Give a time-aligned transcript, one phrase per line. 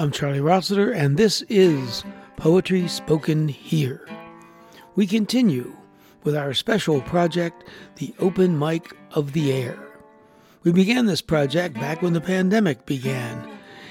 [0.00, 2.04] I'm Charlie Rossiter, and this is
[2.38, 4.08] Poetry Spoken Here.
[4.94, 5.76] We continue
[6.24, 7.64] with our special project,
[7.96, 9.78] The Open Mic of the Air.
[10.62, 13.46] We began this project back when the pandemic began,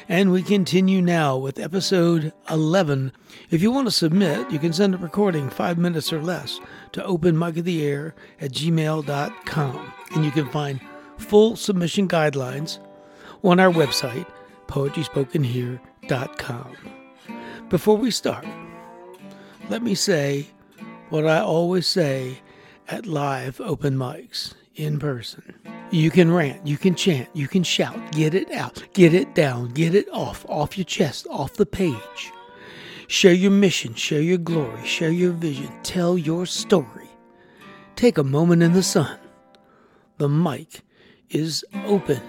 [0.08, 3.12] and we continue now with episode 11.
[3.52, 6.60] If you want to submit, you can send a recording five minutes or less
[6.94, 10.82] to openmicoftheair at gmail.com, and you can find
[11.20, 12.80] full submission guidelines
[13.44, 14.26] on our website,
[14.68, 16.78] poetryspokenhere.com.
[17.70, 18.46] Before we start,
[19.70, 20.48] let me say
[21.10, 22.40] what I always say
[22.88, 25.54] at live open mics in person.
[25.92, 29.70] You can rant, you can chant, you can shout, get it out, get it down,
[29.70, 32.32] get it off, off your chest, off the page.
[33.08, 37.10] Share your mission, share your glory, share your vision, tell your story.
[37.96, 39.18] Take a moment in the sun.
[40.18, 40.82] The mic
[41.30, 42.22] is open.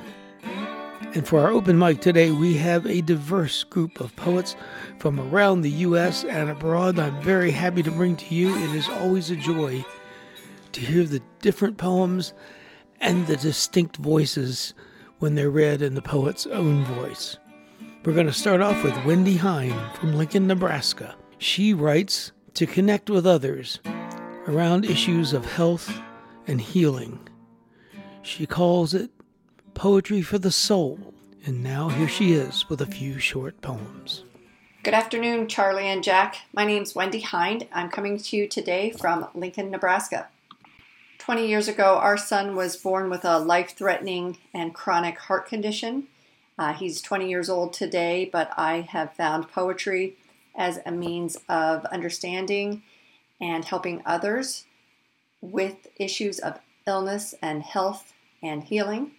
[1.13, 4.55] And for our open mic today, we have a diverse group of poets
[4.99, 6.25] from around the U.S.
[6.25, 6.99] and abroad.
[6.99, 8.55] I'm very happy to bring to you.
[8.57, 9.85] It is always a joy
[10.73, 12.33] to hear the different poems
[13.01, 14.73] and the distinct voices
[15.19, 17.39] when they're read in the poet's own voice.
[18.05, 21.17] We're going to start off with Wendy Hine from Lincoln, Nebraska.
[21.39, 23.81] She writes to connect with others
[24.47, 25.93] around issues of health
[26.47, 27.19] and healing.
[28.23, 29.11] She calls it
[29.73, 31.15] Poetry for the Soul.
[31.47, 34.25] And now here she is with a few short poems.
[34.83, 36.37] Good afternoon, Charlie and Jack.
[36.53, 37.67] My name's Wendy Hind.
[37.73, 40.29] I'm coming to you today from Lincoln, Nebraska.
[41.19, 46.09] 20 years ago, our son was born with a life threatening and chronic heart condition.
[46.59, 50.17] Uh, he's 20 years old today, but I have found poetry
[50.55, 52.83] as a means of understanding
[53.41, 54.65] and helping others
[55.41, 56.61] with issues of
[56.91, 59.13] illness and health and healing.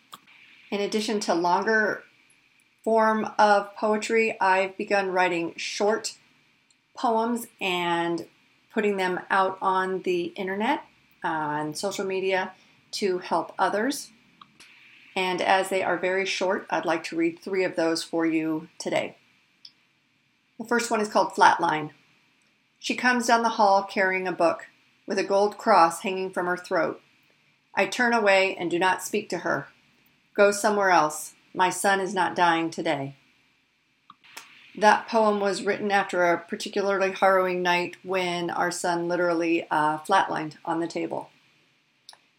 [0.70, 2.04] In addition to longer
[2.84, 6.16] form of poetry, I've begun writing short
[6.96, 8.28] poems and
[8.74, 10.84] putting them out on the internet
[11.24, 12.54] uh, on social media
[12.92, 14.10] to help others.
[15.16, 18.70] And as they are very short, I'd like to read three of those for you
[18.80, 19.18] today.
[20.58, 21.92] The first one is called Flatline.
[22.80, 24.68] She comes down the hall carrying a book
[25.06, 27.02] with a gold cross hanging from her throat.
[27.74, 29.68] I turn away and do not speak to her.
[30.34, 31.34] Go somewhere else.
[31.54, 33.16] My son is not dying today.
[34.78, 40.56] That poem was written after a particularly harrowing night when our son literally uh, flatlined
[40.64, 41.30] on the table.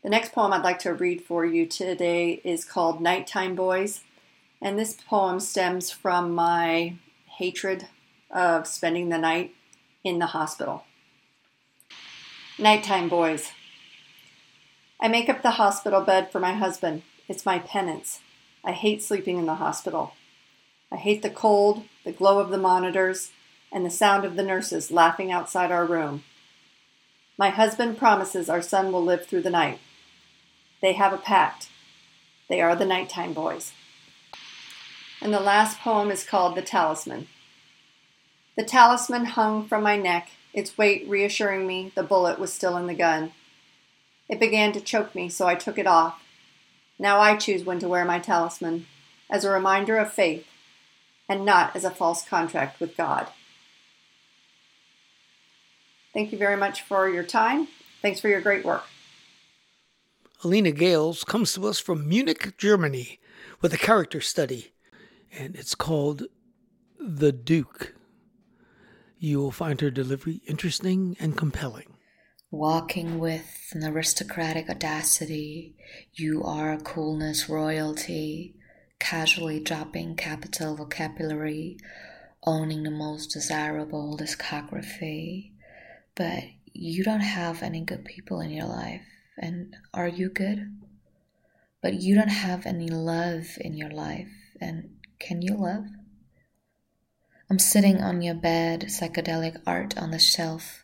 [0.02, 4.00] The next poem I'd like to read for you today is called Nighttime Boys,
[4.60, 6.94] and this poem stems from my
[7.26, 7.86] hatred
[8.30, 9.54] of spending the night
[10.02, 10.84] in the hospital.
[12.58, 13.52] Nighttime Boys.
[15.02, 17.02] I make up the hospital bed for my husband.
[17.26, 18.20] It's my penance.
[18.62, 20.14] I hate sleeping in the hospital.
[20.92, 23.32] I hate the cold, the glow of the monitors,
[23.72, 26.22] and the sound of the nurses laughing outside our room.
[27.36, 29.80] My husband promises our son will live through the night.
[30.80, 31.68] They have a pact.
[32.48, 33.72] They are the nighttime boys.
[35.20, 37.26] And the last poem is called The Talisman.
[38.56, 42.86] The talisman hung from my neck, its weight reassuring me the bullet was still in
[42.86, 43.32] the gun.
[44.28, 46.22] It began to choke me, so I took it off.
[46.98, 48.86] Now I choose when to wear my talisman,
[49.28, 50.46] as a reminder of faith
[51.28, 53.28] and not as a false contract with God.
[56.12, 57.68] Thank you very much for your time.
[58.02, 58.84] Thanks for your great work.
[60.44, 63.20] Alina Gales comes to us from Munich, Germany,
[63.60, 64.72] with a character study,
[65.32, 66.24] and it's called
[66.98, 67.94] The Duke.
[69.18, 71.91] You will find her delivery interesting and compelling.
[72.52, 75.74] Walking with an aristocratic audacity,
[76.12, 78.56] you are coolness royalty
[78.98, 81.78] casually dropping capital vocabulary,
[82.44, 85.52] owning the most desirable discography,
[86.14, 89.06] but you don't have any good people in your life.
[89.38, 90.78] And are you good?
[91.80, 94.28] But you don't have any love in your life.
[94.60, 95.86] And can you love?
[97.48, 100.81] I'm sitting on your bed, psychedelic art on the shelf,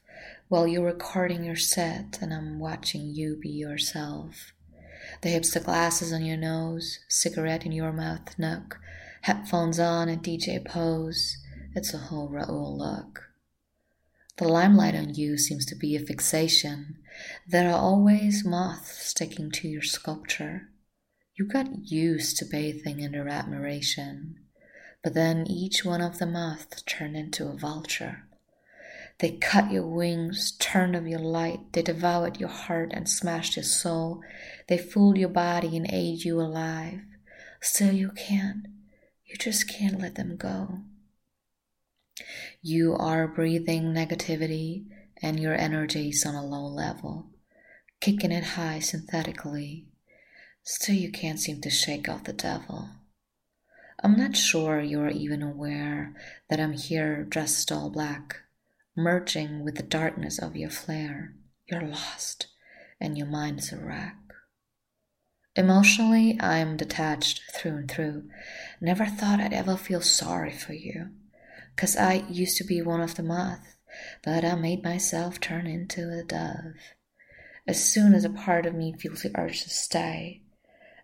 [0.49, 4.53] while you're recording your set, and I'm watching you be yourself
[5.23, 8.79] the hipster glasses on your nose, cigarette in your mouth nook,
[9.23, 11.39] headphones on, a DJ pose.
[11.75, 13.25] It's a whole Raoul look.
[14.37, 16.99] The limelight on you seems to be a fixation.
[17.47, 20.69] There are always moths sticking to your sculpture.
[21.35, 24.37] You got used to bathing in their admiration,
[25.03, 28.28] but then each one of the moths turned into a vulture.
[29.19, 33.65] They cut your wings, turned off your light, they devoured your heart and smashed your
[33.65, 34.23] soul.
[34.69, 37.01] They fooled your body and ate you alive.
[37.61, 38.69] Still, you can't.
[39.27, 40.83] You just can't let them go.
[42.63, 44.87] You are breathing negativity
[45.21, 47.27] and your energy is on a low level,
[48.01, 49.87] kicking it high synthetically.
[50.63, 52.91] Still, you can't seem to shake off the devil.
[54.03, 56.15] I'm not sure you're even aware
[56.49, 58.43] that I'm here dressed all black,
[58.99, 61.35] merging with the darkness of your flare.
[61.67, 62.49] You're lost,
[63.01, 64.17] and your mind is a wreck.
[65.55, 68.29] Emotionally, I'm detached through and through.
[68.81, 71.11] Never thought I'd ever feel sorry for you.
[71.77, 73.77] Cause I used to be one of the moth,
[74.25, 76.75] but I made myself turn into a dove.
[77.67, 80.43] As soon as a part of me feels the urge to stay,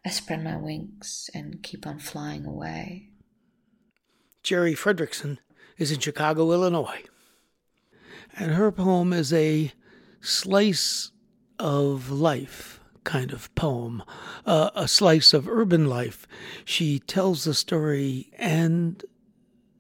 [0.05, 3.11] I spread my wings and keep on flying away.
[4.43, 5.39] Jeri Frederickson
[5.79, 7.03] is in Chicago, Illinois.
[8.37, 9.73] And her poem is a
[10.21, 11.13] slice
[11.59, 14.03] of life kind of poem,
[14.47, 16.27] uh, a slice of urban life.
[16.65, 19.05] She tells the story, and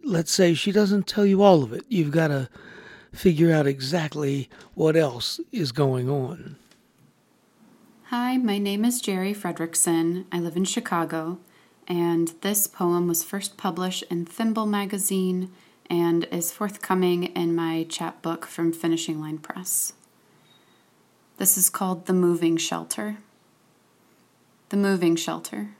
[0.04, 1.84] let's say she doesn't tell you all of it.
[1.88, 2.48] You've got to
[3.12, 6.56] figure out exactly what else is going on.
[8.08, 10.26] Hi, my name is Jeri Frederickson.
[10.30, 11.38] I live in Chicago,
[11.88, 15.50] and this poem was first published in Thimble magazine
[15.90, 19.92] and is forthcoming in my chapbook from Finishing Line Press.
[21.36, 23.18] This is called The Moving Shelter.
[24.68, 25.70] The Moving Shelter.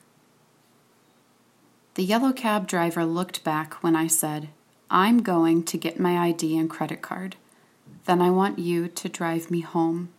[1.94, 4.48] The yellow cab driver looked back when I said,
[4.90, 7.36] I'm going to get my ID and credit card.
[8.04, 10.10] Then I want you to drive me home.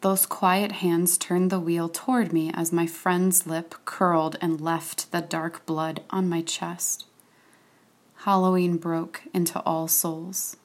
[0.00, 5.10] Those quiet hands turned the wheel toward me as my friend's lip curled and left
[5.10, 7.07] the dark blood on my chest.
[8.22, 10.56] Halloween broke into All Souls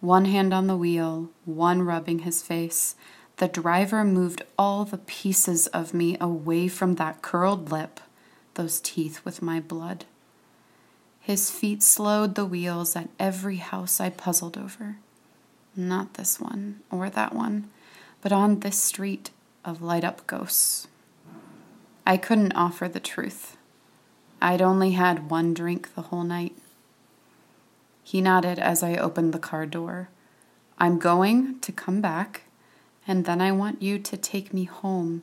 [0.00, 2.94] one hand on the wheel, one rubbing his face.
[3.36, 8.00] The driver moved all the pieces of me away from that curled lip,
[8.54, 10.06] those teeth with my blood.
[11.20, 14.96] His feet slowed the wheels at every house I puzzled over.
[15.76, 17.70] Not this one or that one,
[18.22, 19.30] but on this street
[19.64, 20.88] of light up ghosts.
[22.06, 23.56] I couldn't offer the truth.
[24.42, 26.56] I'd only had one drink the whole night.
[28.10, 30.08] He nodded as I opened the car door.
[30.78, 32.42] I'm going to come back,
[33.06, 35.22] and then I want you to take me home.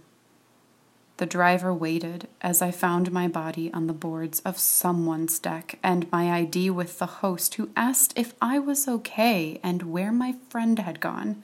[1.18, 6.10] The driver waited as I found my body on the boards of someone's deck and
[6.14, 10.80] my ID with the host, who asked if I was okay and where my friend
[10.80, 11.44] had gone.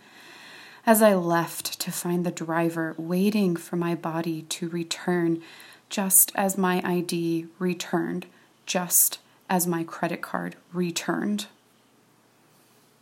[0.86, 5.42] As I left to find the driver waiting for my body to return,
[5.89, 8.28] just as my ID returned,
[8.66, 9.19] just
[9.50, 11.48] as my credit card returned.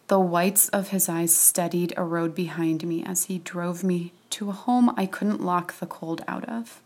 [0.07, 4.49] The whites of his eyes steadied a road behind me as he drove me to
[4.49, 6.81] a home I couldn't lock the cold out of.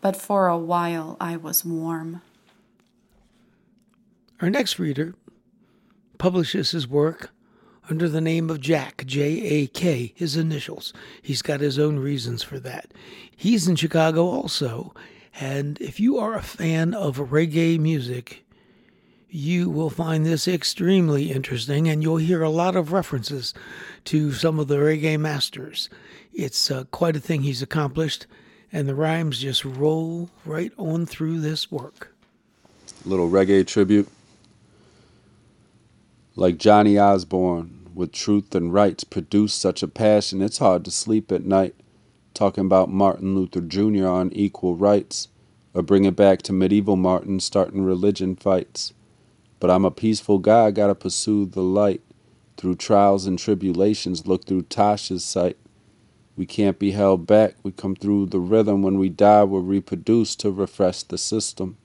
[0.00, 2.22] But for a while I was warm.
[4.40, 5.14] Our next reader
[6.18, 7.30] publishes his work
[7.88, 10.92] under the name of Jack, J A K, his initials.
[11.20, 12.92] He's got his own reasons for that.
[13.34, 14.94] He's in Chicago also,
[15.40, 18.44] and if you are a fan of reggae music,
[19.32, 23.54] you will find this extremely interesting, and you'll hear a lot of references
[24.06, 25.88] to some of the reggae masters.
[26.34, 28.26] It's uh, quite a thing he's accomplished,
[28.72, 32.12] and the rhymes just roll right on through this work.
[33.04, 34.08] Little reggae tribute.
[36.36, 41.30] Like Johnny Osbourne, with truth and rights, produced such a passion it's hard to sleep
[41.30, 41.74] at night.
[42.34, 44.06] Talking about Martin Luther Jr.
[44.06, 45.28] on equal rights,
[45.74, 48.92] or bring it back to medieval Martin starting religion fights.
[49.60, 52.00] But I'm a peaceful guy, gotta pursue the light.
[52.56, 55.56] Through trials and tribulations, look through Tasha's sight.
[56.36, 58.82] We can't be held back, we come through the rhythm.
[58.82, 61.76] When we die, we're reproduced to refresh the system.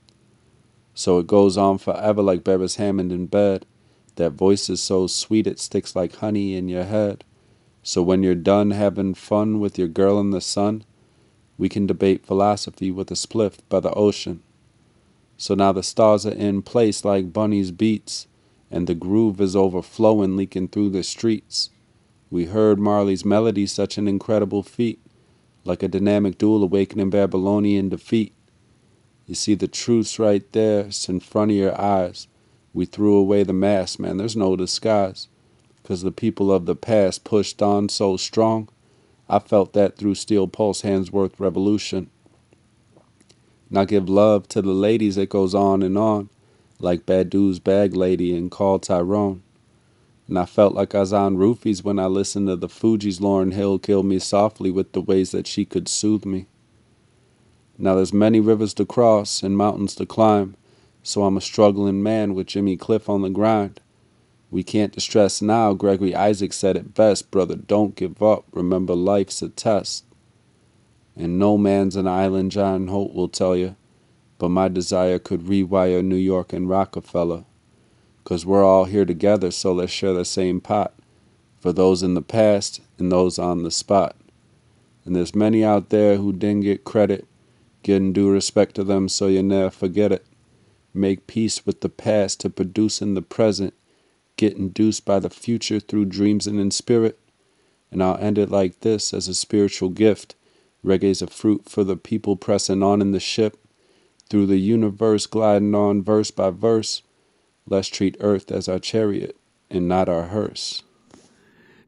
[0.94, 3.66] So it goes on forever like Beres Hammond in bed.
[4.14, 7.22] That voice is so sweet it sticks like honey in your head.
[7.82, 10.84] So when you're done having fun with your girl in the sun,
[11.58, 14.42] we can debate philosophy with a spliff by the ocean.
[15.36, 18.26] So now the stars are in place like bunny's beats,
[18.70, 21.70] and the groove is overflowing, leaking through the streets.
[22.30, 25.00] We heard Marley's melody, such an incredible feat,
[25.64, 28.32] like a dynamic duel awakening Babylonian defeat.
[29.26, 32.28] You see the truths right there, it's in front of your eyes.
[32.72, 35.28] We threw away the mask, man, there's no disguise.
[35.84, 38.68] Cause the people of the past pushed on so strong.
[39.28, 42.10] I felt that through Steel Pulse Handsworth Revolution.
[43.70, 46.28] Now give love to the ladies, it goes on and on,
[46.78, 49.42] like Badu's bag lady and Call Tyrone.
[50.28, 53.20] And I felt like I was on roofies when I listened to the Fugees.
[53.20, 56.46] Lauryn Hill killed me softly with the ways that she could soothe me.
[57.78, 60.56] Now there's many rivers to cross and mountains to climb,
[61.02, 63.80] so I'm a struggling man with Jimmy Cliff on the grind.
[64.50, 69.42] We can't distress now, Gregory Isaac said it best, brother, don't give up, remember life's
[69.42, 70.05] a test.
[71.16, 73.74] And no man's an island, John Holt will tell you,
[74.38, 77.44] but my desire could rewire New York and Rockefeller.
[78.24, 80.92] 'Cause we're all here together, so let's share the same pot,
[81.58, 84.14] for those in the past and those on the spot.
[85.04, 87.26] And there's many out there who didn't get credit,
[87.82, 90.26] getting due respect to them so you never forget it.
[90.92, 93.72] Make peace with the past to produce in the present,
[94.36, 97.18] get induced by the future through dreams and in spirit.
[97.90, 100.34] And I'll end it like this as a spiritual gift.
[100.86, 103.58] Reggae's a fruit for the people pressing on in the ship,
[104.30, 107.02] through the universe gliding on verse by verse.
[107.66, 109.36] Let's treat earth as our chariot
[109.68, 110.84] and not our hearse.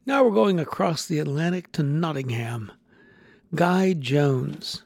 [0.05, 2.71] Now we're going across the Atlantic to Nottingham.
[3.55, 4.83] Guy Jones.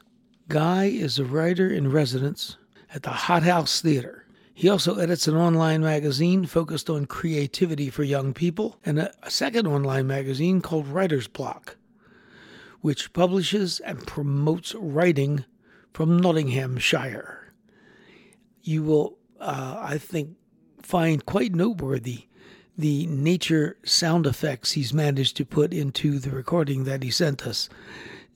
[0.48, 2.56] Guy is a writer in residence
[2.94, 4.26] at the Hot House Theater.
[4.52, 9.66] He also edits an online magazine focused on creativity for young people and a second
[9.66, 11.76] online magazine called Writer's Block,
[12.84, 15.42] which publishes and promotes writing
[15.94, 17.50] from Nottinghamshire.
[18.60, 20.36] You will, uh, I think,
[20.82, 22.26] find quite noteworthy
[22.76, 27.70] the nature sound effects he's managed to put into the recording that he sent us.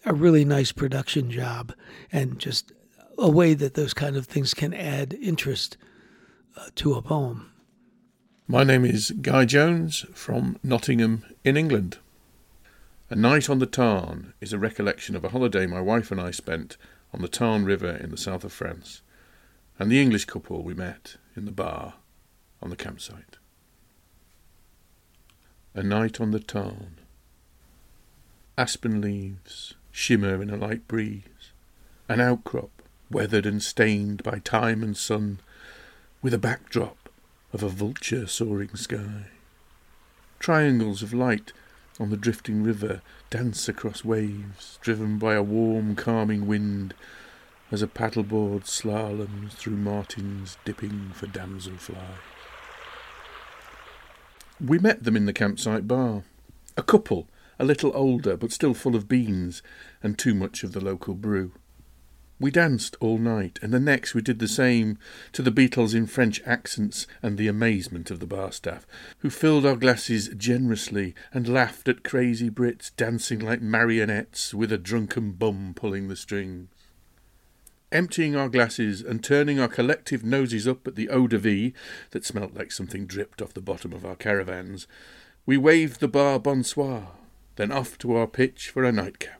[0.06, 1.74] A really nice production job,
[2.10, 2.72] and just
[3.18, 5.76] a way that those kind of things can add interest
[6.56, 7.52] uh, to a poem.
[8.46, 11.98] My name is Guy Jones from Nottingham in England.
[13.10, 16.30] A Night on the Tarn is a recollection of a holiday my wife and I
[16.30, 16.76] spent
[17.14, 19.00] on the Tarn River in the south of France,
[19.78, 21.94] and the English couple we met in the bar
[22.60, 23.38] on the campsite.
[25.74, 26.98] A Night on the Tarn.
[28.58, 31.52] Aspen leaves shimmer in a light breeze,
[32.10, 35.40] an outcrop weathered and stained by time and sun,
[36.20, 37.08] with a backdrop
[37.54, 39.28] of a vulture soaring sky.
[40.38, 41.54] Triangles of light
[42.00, 46.94] on the drifting river dance across waves, driven by a warm, calming wind,
[47.70, 52.16] as a paddleboard slaloms through martins dipping for damselfly.
[54.60, 56.24] We met them in the campsite bar.
[56.76, 57.28] A couple,
[57.58, 59.62] a little older but still full of beans
[60.02, 61.52] and too much of the local brew.
[62.40, 64.96] We danced all night, and the next we did the same
[65.32, 68.86] to the Beatles in French accents and the amazement of the bar staff,
[69.18, 74.78] who filled our glasses generously and laughed at crazy Brits dancing like marionettes with a
[74.78, 76.68] drunken bum pulling the strings.
[77.90, 81.72] Emptying our glasses and turning our collective noses up at the eau de vie
[82.10, 84.86] that smelt like something dripped off the bottom of our caravans,
[85.44, 87.08] we waved the bar bonsoir,
[87.56, 89.37] then off to our pitch for a nightcap.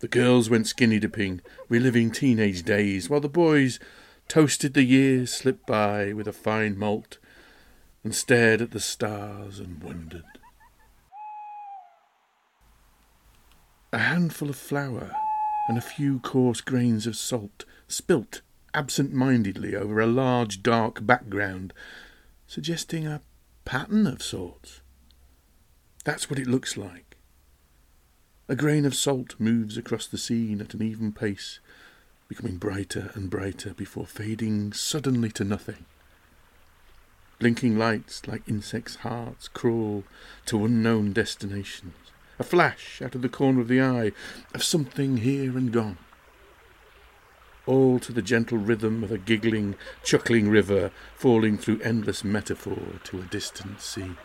[0.00, 3.78] The girls went skinny dipping, reliving teenage days, while the boys
[4.28, 7.18] toasted the years slipped by with a fine malt
[8.02, 10.24] and stared at the stars and wondered.
[13.92, 15.12] A handful of flour
[15.68, 18.40] and a few coarse grains of salt spilt
[18.72, 21.74] absent-mindedly over a large dark background,
[22.46, 23.20] suggesting a
[23.64, 24.80] pattern of sorts.
[26.04, 27.09] That's what it looks like.
[28.50, 31.60] A grain of salt moves across the scene at an even pace,
[32.26, 35.84] becoming brighter and brighter before fading suddenly to nothing.
[37.38, 40.02] Blinking lights like insects' hearts crawl
[40.46, 41.94] to unknown destinations.
[42.40, 44.10] A flash out of the corner of the eye
[44.52, 45.98] of something here and gone.
[47.66, 53.20] All to the gentle rhythm of a giggling, chuckling river falling through endless metaphor to
[53.20, 54.16] a distant sea.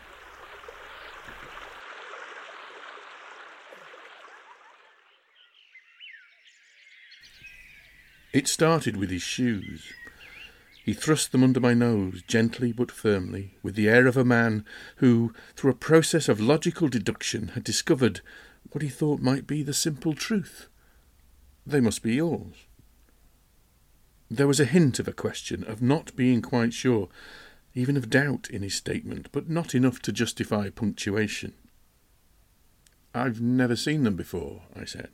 [8.36, 9.94] It started with his shoes.
[10.84, 14.66] He thrust them under my nose, gently but firmly, with the air of a man
[14.96, 18.20] who, through a process of logical deduction, had discovered
[18.72, 20.68] what he thought might be the simple truth.
[21.66, 22.66] They must be yours.
[24.30, 27.08] There was a hint of a question, of not being quite sure,
[27.72, 31.54] even of doubt in his statement, but not enough to justify punctuation.
[33.14, 35.08] I've never seen them before, I said,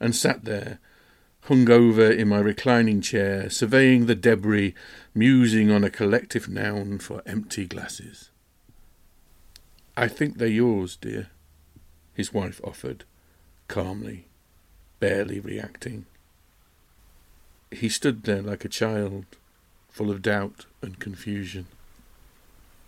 [0.00, 0.80] and sat there
[1.44, 4.74] hung over in my reclining chair, surveying the debris,
[5.14, 8.30] musing on a collective noun for empty glasses.
[9.96, 11.30] I think they're yours, dear,
[12.14, 13.04] his wife offered,
[13.68, 14.26] calmly,
[15.00, 16.06] barely reacting.
[17.70, 19.24] He stood there like a child,
[19.88, 21.66] full of doubt and confusion.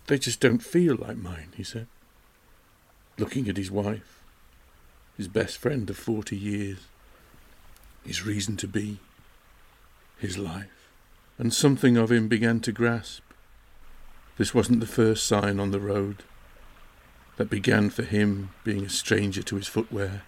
[0.07, 1.87] They just don't feel like mine, he said,
[3.17, 4.21] looking at his wife,
[5.17, 6.87] his best friend of forty years.
[8.05, 8.99] His reason to be,
[10.17, 10.89] his life,
[11.37, 13.21] and something of him began to grasp.
[14.37, 16.23] This wasn't the first sign on the road
[17.37, 20.23] that began for him being a stranger to his footwear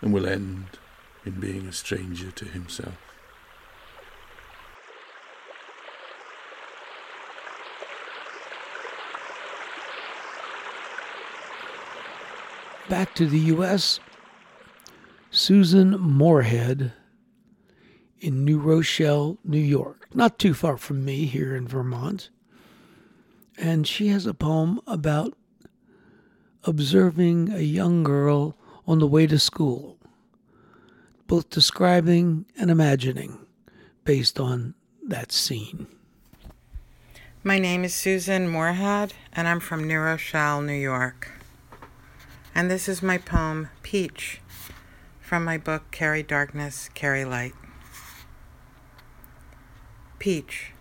[0.00, 0.78] and will end
[1.24, 2.94] in being a stranger to himself.
[12.88, 14.00] Back to the U.S.,
[15.30, 16.92] Susan Moorhead
[18.18, 22.30] in New Rochelle, New York, not too far from me here in Vermont.
[23.58, 25.36] And she has a poem about
[26.64, 28.56] observing a young girl
[28.86, 29.98] on the way to school,
[31.26, 33.38] both describing and imagining
[34.04, 34.74] based on
[35.06, 35.86] that scene.
[37.44, 41.30] My name is Susan Moorhead, and I'm from New Rochelle, New York.
[42.54, 44.40] And this is my poem, Peach,
[45.28, 47.52] from my book, Carry Darkness, Carry Light.
[50.18, 50.72] Peach.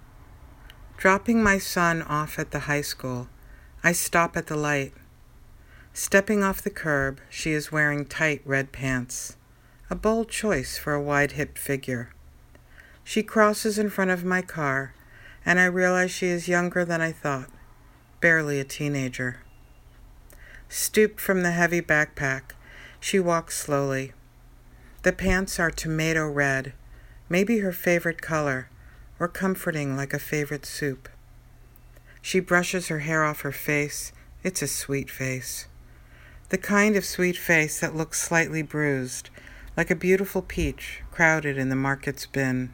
[0.95, 3.27] Dropping my son off at the high school,
[3.83, 4.93] I stop at the light.
[5.91, 9.35] Stepping off the curb, she is wearing tight red pants,
[9.89, 12.11] a bold choice for a wide hipped figure.
[13.03, 14.93] She crosses in front of my car,
[15.45, 17.49] and I realize she is younger than I thought,
[18.21, 19.41] barely a teenager.
[20.69, 22.51] Stooped from the heavy backpack,
[23.01, 24.13] she walks slowly.
[25.07, 26.73] The pants are tomato red,
[27.29, 28.67] maybe her favorite color,
[29.21, 31.07] or comforting like a favorite soup.
[32.21, 34.11] She brushes her hair off her face.
[34.43, 35.67] It's a sweet face.
[36.49, 39.29] The kind of sweet face that looks slightly bruised,
[39.77, 42.73] like a beautiful peach crowded in the market's bin.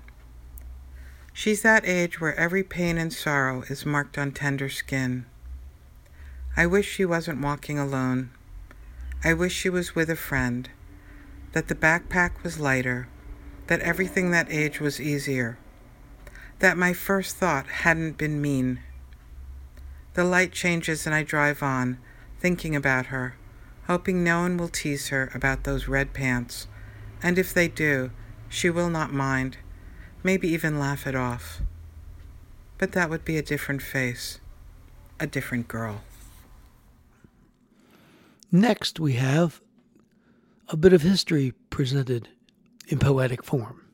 [1.34, 5.28] She's that age where every pain and sorrow is marked on tender skin.
[6.58, 8.32] I wish she wasn't walking alone.
[9.24, 10.68] I wish she was with a friend,
[11.54, 13.08] that the backpack was lighter,
[13.68, 15.58] that everything that age was easier,
[16.60, 18.80] that my first thought hadn't been mean.
[20.16, 21.98] The light changes and I drive on,
[22.40, 23.36] thinking about her,
[23.88, 26.68] hoping no one will tease her about those red pants,
[27.22, 28.12] and if they do,
[28.50, 29.58] she will not mind,
[30.24, 31.62] maybe even laugh it off.
[32.78, 34.40] But that would be a different face,
[35.20, 36.02] a different girl.
[38.52, 39.63] Next, we have
[40.74, 42.28] a bit of history presented
[42.88, 43.86] in poetic form.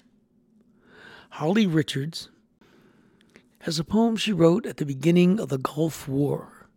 [1.32, 2.30] Holly Richards
[3.60, 6.70] has a poem she wrote at the beginning of the Gulf War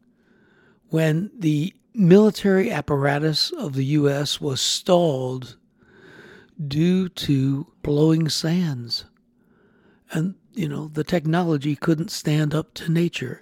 [0.88, 4.40] when the military apparatus of the U.S.
[4.40, 5.56] was stalled
[6.66, 9.04] due to blowing sands.
[10.10, 13.40] And, you know, the technology couldn't stand up to nature.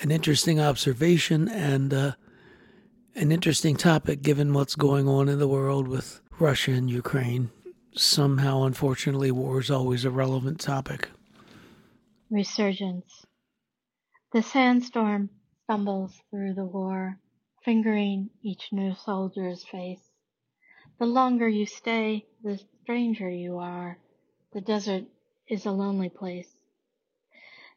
[0.00, 2.12] An interesting observation and uh,
[3.14, 7.50] an interesting topic given what's going on in the world with Russia and Ukraine.
[7.94, 11.10] Somehow, unfortunately, war is always a relevant topic.
[12.30, 13.26] Resurgence.
[14.32, 15.28] The sandstorm
[15.64, 17.18] stumbles through the war,
[17.62, 20.00] fingering each new soldier's face.
[20.98, 23.98] The longer you stay, the stranger you are.
[24.54, 25.04] The desert
[25.48, 26.48] is a lonely place.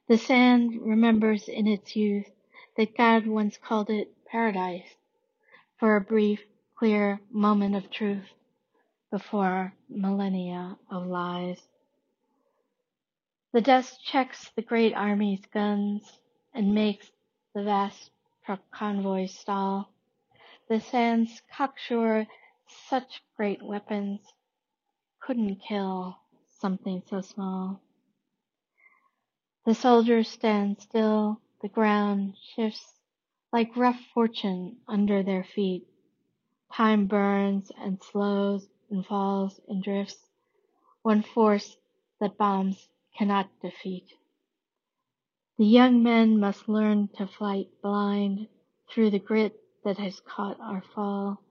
[0.07, 2.31] The sand remembers in its youth
[2.77, 4.95] that God once called it paradise
[5.85, 6.39] for a brief,
[6.75, 8.25] clear moment of truth
[9.11, 11.61] before millennia of lies.
[13.53, 16.01] The dust checks the great army's guns
[16.55, 17.11] and makes
[17.53, 18.09] the vast
[18.43, 19.93] truck convoys stall.
[20.69, 22.25] The sands cocksure
[22.89, 24.21] such great weapons
[25.19, 26.17] couldn't kill
[26.59, 27.79] something so small.
[29.67, 32.94] The soldiers stand still, the ground shifts
[33.55, 35.87] like rough fortune under their feet.
[36.73, 40.27] Time burns and slows and falls and drifts,
[41.03, 41.77] one force
[42.19, 44.07] that bombs cannot defeat.
[45.57, 48.49] The young men must learn to fight blind
[48.91, 51.41] through the grit that has caught our fall.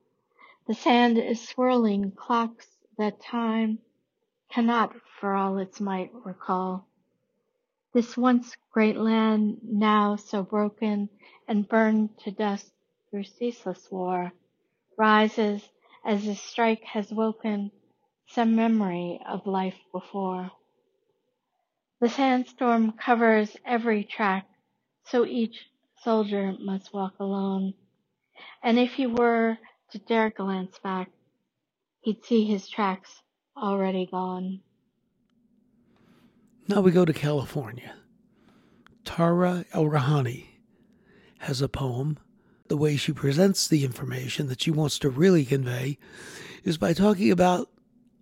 [0.67, 2.67] The sand is swirling clocks
[2.99, 3.79] that time
[4.51, 6.87] cannot for all its might recall.
[7.95, 11.07] This once great land, now so broken
[11.47, 12.73] and burned to dust
[13.09, 14.33] through ceaseless war,
[14.97, 15.69] rises
[16.03, 17.71] as the strike has woken
[18.27, 20.51] some memory of life before.
[22.01, 24.45] The sandstorm covers every track,
[25.05, 25.69] so each
[26.03, 27.75] soldier must walk alone.
[28.61, 29.57] And if he were
[29.91, 31.11] to dare glance back,
[32.01, 33.21] he'd see his tracks
[33.55, 34.59] already gone.
[36.67, 37.93] Now we go to California.
[39.03, 40.45] Tara El-Rahani
[41.39, 42.17] has a poem.
[42.69, 45.99] The way she presents the information that she wants to really convey
[46.63, 47.69] is by talking about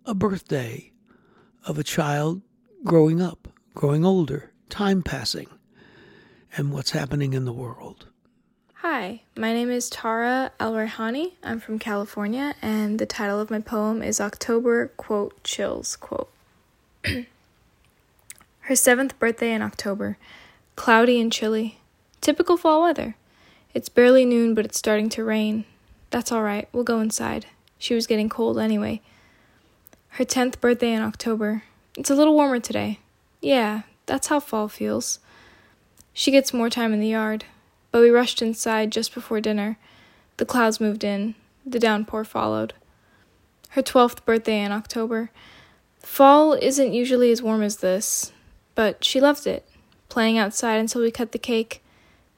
[0.04, 0.92] a birthday
[1.64, 2.42] of a child
[2.84, 5.48] growing up, growing older, time passing,
[6.54, 8.08] and what's happening in the world.
[8.74, 11.32] Hi, my name is Tara El Rehani.
[11.42, 16.30] I'm from California, and the title of my poem is October, quote, chills, quote.
[18.64, 20.18] Her seventh birthday in October.
[20.76, 21.78] Cloudy and chilly.
[22.20, 23.16] Typical fall weather.
[23.72, 25.64] It's barely noon, but it's starting to rain.
[26.10, 27.46] That's all right, we'll go inside.
[27.78, 29.00] She was getting cold anyway.
[30.10, 31.64] Her tenth birthday in October.
[31.96, 33.00] It's a little warmer today.
[33.40, 35.18] Yeah, that's how fall feels.
[36.12, 37.44] She gets more time in the yard
[37.94, 39.78] but we rushed inside just before dinner.
[40.38, 42.74] The clouds moved in, the downpour followed.
[43.68, 45.30] Her 12th birthday in October.
[46.00, 48.32] Fall isn't usually as warm as this,
[48.74, 49.66] but she loved it,
[50.08, 51.82] playing outside until we cut the cake.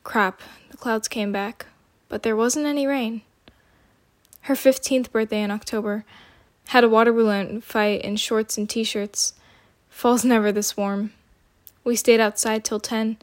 [0.05, 1.67] Crap, the clouds came back,
[2.09, 3.23] but there wasn't any rain.
[4.43, 6.05] Her 15th birthday in October.
[6.69, 9.35] Had a water balloon fight in shorts and t shirts.
[9.89, 11.13] Fall's never this warm.
[11.85, 13.19] We stayed outside till 10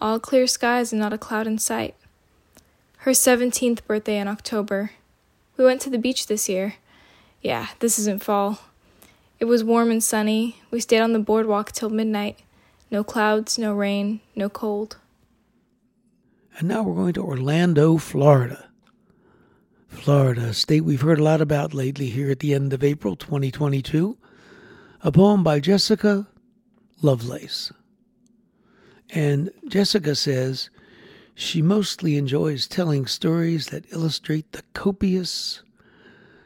[0.00, 1.94] all clear skies and not a cloud in sight.
[2.98, 4.90] Her 17th birthday in October.
[5.56, 6.74] We went to the beach this year.
[7.40, 8.58] Yeah, this isn't fall.
[9.38, 10.62] It was warm and sunny.
[10.70, 12.38] We stayed on the boardwalk till midnight.
[12.90, 14.96] No clouds, no rain, no cold.
[16.58, 18.70] And now we're going to Orlando, Florida.
[19.88, 23.14] Florida, a state we've heard a lot about lately here at the end of April
[23.14, 24.16] 2022.
[25.02, 26.26] A poem by Jessica
[27.02, 27.72] Lovelace.
[29.10, 30.70] And Jessica says
[31.34, 35.62] she mostly enjoys telling stories that illustrate the copious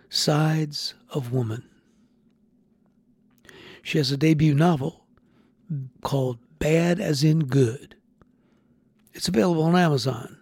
[0.09, 1.63] sides of woman.
[3.83, 5.05] She has a debut novel
[6.03, 7.97] called Bad as in Good.
[9.13, 10.37] It's available on Amazon.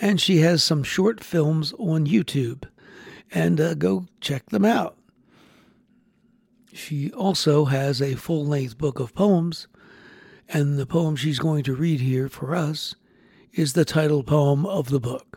[0.00, 2.64] And she has some short films on YouTube.
[3.32, 4.96] And uh, go check them out.
[6.72, 9.68] She also has a full length book of poems
[10.48, 12.94] and the poem she's going to read here for us
[13.52, 15.33] is the title poem of the book.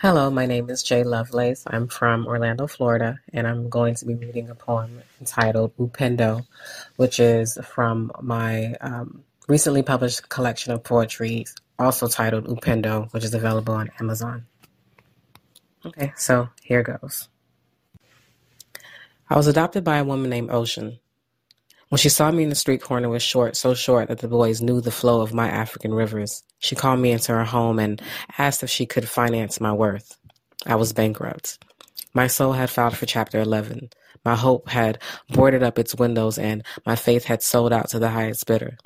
[0.00, 1.64] Hello, my name is Jay Lovelace.
[1.66, 6.46] I'm from Orlando, Florida, and I'm going to be reading a poem entitled Upendo,
[6.94, 11.46] which is from my um, recently published collection of poetry,
[11.80, 14.46] also titled Upendo, which is available on Amazon.
[15.84, 17.28] Okay, so here goes.
[19.28, 21.00] I was adopted by a woman named Ocean.
[21.88, 24.60] When she saw me in the street corner with short, so short that the boys
[24.60, 28.02] knew the flow of my African rivers, she called me into her home and
[28.36, 30.18] asked if she could finance my worth.
[30.66, 31.58] I was bankrupt.
[32.12, 33.90] My soul had filed for Chapter 11.
[34.24, 38.10] My hope had boarded up its windows, and my faith had sold out to the
[38.10, 38.76] highest bidder.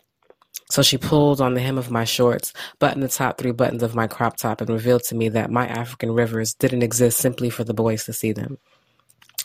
[0.70, 3.94] So she pulled on the hem of my shorts, buttoned the top three buttons of
[3.94, 7.64] my crop top, and revealed to me that my African rivers didn't exist simply for
[7.64, 8.58] the boys to see them.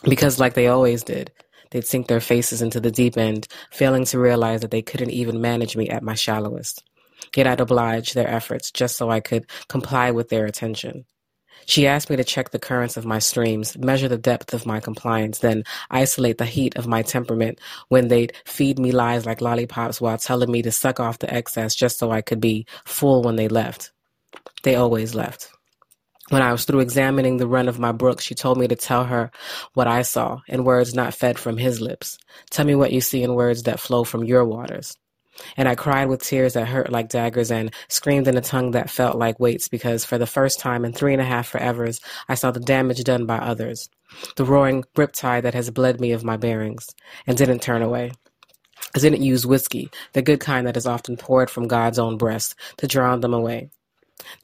[0.04, 1.32] Because, like they always did,
[1.70, 5.40] They'd sink their faces into the deep end, failing to realize that they couldn't even
[5.40, 6.82] manage me at my shallowest.
[7.36, 11.04] Yet I'd oblige their efforts just so I could comply with their attention.
[11.66, 14.80] She asked me to check the currents of my streams, measure the depth of my
[14.80, 20.00] compliance, then isolate the heat of my temperament when they'd feed me lies like lollipops
[20.00, 23.36] while telling me to suck off the excess just so I could be full when
[23.36, 23.92] they left.
[24.62, 25.50] They always left.
[26.30, 29.04] When I was through examining the run of my brook, she told me to tell
[29.04, 29.30] her
[29.72, 32.18] what I saw in words not fed from his lips.
[32.50, 34.94] Tell me what you see in words that flow from your waters.
[35.56, 38.90] And I cried with tears that hurt like daggers and screamed in a tongue that
[38.90, 42.34] felt like weights because for the first time in three and a half forevers, I
[42.34, 43.88] saw the damage done by others.
[44.36, 46.88] The roaring riptide that has bled me of my bearings
[47.26, 48.12] and didn't turn away.
[48.94, 52.54] I didn't use whiskey, the good kind that is often poured from God's own breast,
[52.78, 53.70] to drown them away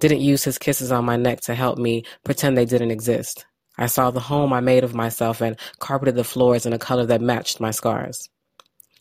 [0.00, 3.46] didn't use his kisses on my neck to help me pretend they didn't exist.
[3.76, 7.06] I saw the home I made of myself and carpeted the floors in a color
[7.06, 8.28] that matched my scars.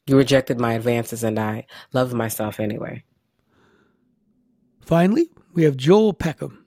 [0.07, 3.03] You rejected my advances, and I loved myself anyway.
[4.81, 6.65] Finally, we have Joel Peckham.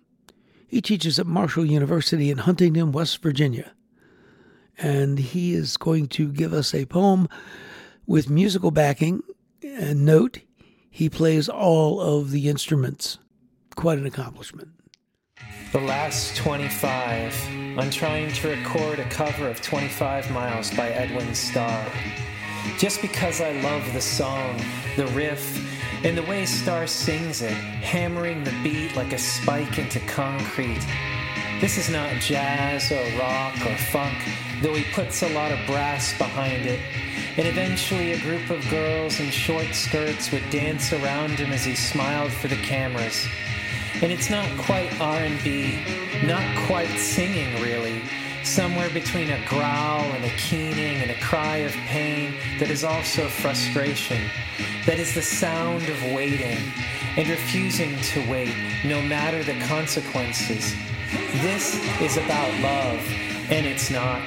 [0.68, 3.72] He teaches at Marshall University in Huntington, West Virginia.
[4.78, 7.28] And he is going to give us a poem
[8.06, 9.22] with musical backing.
[9.62, 10.40] And note,
[10.90, 13.18] he plays all of the instruments
[13.76, 14.68] quite an accomplishment.
[15.72, 17.34] The last 25.
[17.78, 21.86] I'm trying to record a cover of 25 Miles by Edwin Starr.
[22.78, 24.60] Just because I love the song,
[24.96, 25.62] the riff,
[26.04, 30.84] and the way Starr sings it, hammering the beat like a spike into concrete.
[31.60, 34.16] This is not jazz or rock or funk,
[34.62, 36.80] though he puts a lot of brass behind it.
[37.36, 41.74] And eventually, a group of girls in short skirts would dance around him as he
[41.74, 43.26] smiled for the cameras.
[44.02, 45.78] And it's not quite R&B,
[46.24, 48.02] not quite singing really,
[48.44, 53.26] somewhere between a growl and a keening and a cry of pain that is also
[53.26, 54.20] frustration,
[54.84, 56.58] that is the sound of waiting
[57.16, 58.54] and refusing to wait
[58.84, 60.74] no matter the consequences.
[61.40, 63.00] This is about love,
[63.50, 64.20] and it's not.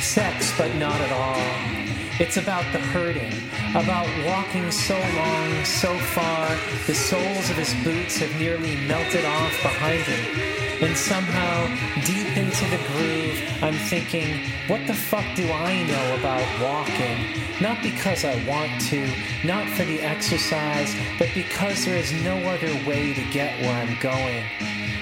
[0.00, 1.83] Sex, but not at all.
[2.20, 3.32] It's about the hurting,
[3.70, 6.48] about walking so long, so far,
[6.86, 10.84] the soles of his boots have nearly melted off behind him.
[10.84, 11.66] And somehow,
[12.04, 17.42] deep into the groove, I'm thinking, what the fuck do I know about walking?
[17.60, 19.10] Not because I want to,
[19.44, 23.98] not for the exercise, but because there is no other way to get where I'm
[23.98, 24.44] going.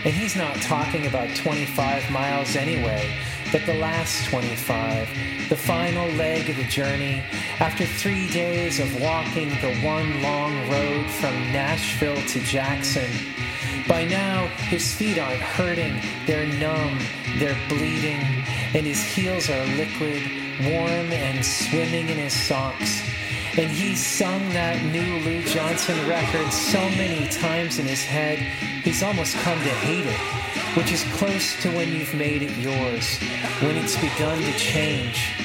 [0.07, 3.07] And he's not talking about 25 miles anyway
[3.53, 5.07] but the last 25,
[5.51, 7.23] the final leg of the journey,
[7.61, 13.11] after three days of walking the one long road from Nashville to Jackson,
[13.87, 16.99] by now his feet aren't hurting, they're numb,
[17.37, 18.21] they're bleeding,
[18.73, 20.23] and his heels are liquid,
[20.65, 23.12] warm, and swimming in his socks.
[23.59, 28.39] And he's sung that new Lou Johnson record so many times in his head,
[28.83, 30.43] he's almost come to hate it
[30.75, 33.19] which is close to when you've made it yours,
[33.61, 35.37] when it's begun to change.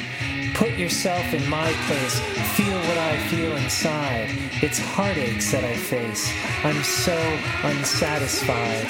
[0.53, 2.19] Put yourself in my place,
[2.55, 4.29] feel what I feel inside.
[4.61, 6.31] It's heartaches that I face.
[6.63, 7.17] I'm so
[7.63, 8.87] unsatisfied.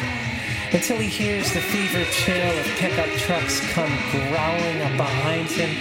[0.72, 5.74] Until he hears the fever chill of pickup trucks come growling up behind him,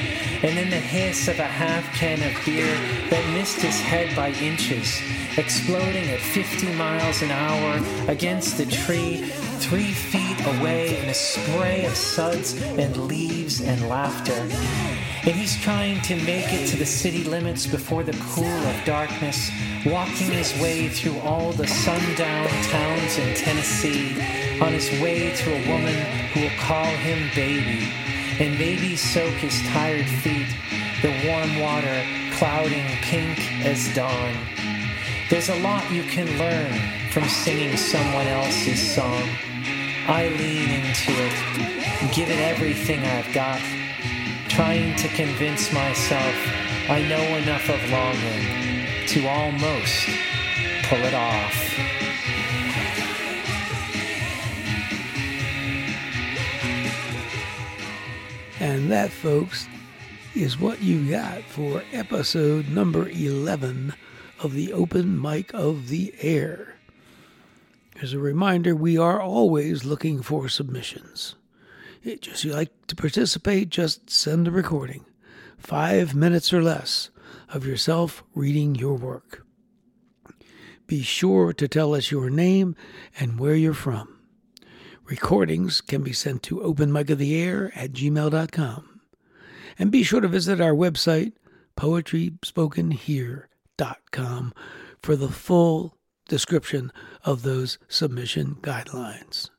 [0.43, 2.75] and then the hiss of a half can of beer
[3.11, 5.01] that missed his head by inches,
[5.39, 9.25] exploding at 50 miles an hour against the tree
[9.59, 14.35] three feet away in a spray of suds and leaves and laughter.
[15.25, 19.51] And he's trying to make it to the city limits before the cool of darkness,
[19.87, 24.21] walking his way through all the sundown towns in Tennessee,
[24.61, 25.95] on his way to a woman
[26.33, 27.89] who will call him baby,
[28.39, 30.49] and maybe soak his tired feet,
[31.03, 34.35] the warm water clouding pink as dawn.
[35.31, 36.73] There's a lot you can learn
[37.11, 39.29] from singing someone else's song.
[40.07, 43.61] I lean into it, give it everything I've got,
[44.49, 46.35] trying to convince myself
[46.89, 50.09] I know enough of longing to almost
[50.85, 51.86] pull it off.
[58.87, 59.67] And that, folks,
[60.37, 63.93] is what you got for episode number 11
[64.39, 66.77] of the Open Mic of the Air.
[68.01, 71.35] As a reminder, we are always looking for submissions.
[72.05, 75.05] It just you like to participate, just send a recording.
[75.59, 77.11] Five minutes or less
[77.53, 79.45] of yourself reading your work.
[80.87, 82.77] Be sure to tell us your name
[83.19, 84.16] and where you're from.
[85.07, 89.01] Recordings can be sent to openmicoftheair at gmail.com.
[89.79, 91.35] And be sure to visit our website,
[91.77, 94.55] poetryspokenhere.com,
[95.03, 95.97] for the full
[96.29, 96.91] description
[97.25, 99.51] of those submission guidelines.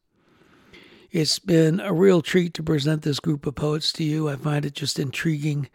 [1.12, 4.27] It's been a real treat to present this group of poets to you.
[4.27, 5.69] I find it just intriguing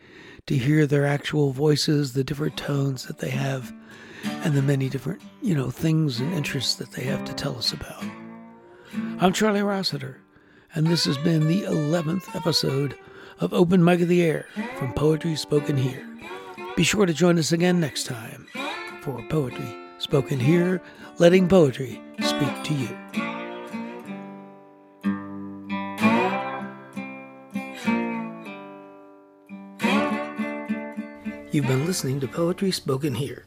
[0.47, 3.73] to hear their actual voices, the different tones that they have,
[4.25, 7.73] and the many different, you know, things and interests that they have to tell us
[7.73, 8.05] about.
[8.95, 10.19] I'm Charlie Rossiter,
[10.75, 12.95] and this has been the 11th episode
[13.41, 14.47] of Open Mic of the Air
[14.79, 16.07] from Poetry Spoken Here.
[16.77, 18.47] Be sure to join us again next time
[19.01, 20.83] for Poetry spoken here,
[21.19, 22.89] letting poetry speak to you.
[31.51, 33.47] You've been listening to Poetry Spoken Here.